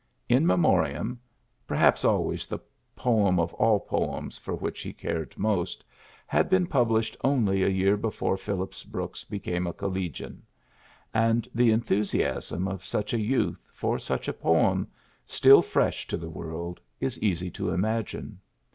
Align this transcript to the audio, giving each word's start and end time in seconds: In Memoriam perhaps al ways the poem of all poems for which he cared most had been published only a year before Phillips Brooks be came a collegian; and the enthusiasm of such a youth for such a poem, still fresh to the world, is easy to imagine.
In 0.27 0.47
Memoriam 0.47 1.19
perhaps 1.67 2.03
al 2.03 2.23
ways 2.23 2.47
the 2.47 2.57
poem 2.95 3.39
of 3.39 3.53
all 3.53 3.79
poems 3.79 4.35
for 4.39 4.55
which 4.55 4.81
he 4.81 4.93
cared 4.93 5.37
most 5.37 5.85
had 6.25 6.49
been 6.49 6.65
published 6.65 7.15
only 7.23 7.61
a 7.61 7.67
year 7.69 7.95
before 7.95 8.35
Phillips 8.35 8.83
Brooks 8.83 9.23
be 9.23 9.37
came 9.37 9.67
a 9.67 9.73
collegian; 9.73 10.41
and 11.13 11.47
the 11.53 11.69
enthusiasm 11.69 12.67
of 12.67 12.83
such 12.83 13.13
a 13.13 13.21
youth 13.21 13.69
for 13.71 13.99
such 13.99 14.27
a 14.27 14.33
poem, 14.33 14.87
still 15.27 15.61
fresh 15.61 16.07
to 16.07 16.17
the 16.17 16.31
world, 16.31 16.81
is 16.99 17.21
easy 17.21 17.51
to 17.51 17.69
imagine. 17.69 18.39